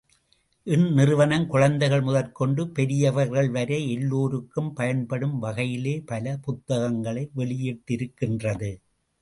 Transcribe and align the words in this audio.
இந்நிறுவனம் 0.67 1.45
குழந்தைகள் 1.47 2.01
முதற்கொண்டு 2.01 2.69
பெரியவர்கள் 2.69 3.49
வரை 3.49 3.79
எல்லோருக்கும் 3.91 4.73
பயன்படும் 4.73 5.37
வகையிலே 5.39 5.95
பல 6.05 6.37
புத்தகங்களை 6.41 7.29
வெளியிட்டிருக்கின்றது. 7.35 8.71